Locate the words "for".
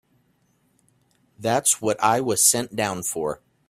3.03-3.39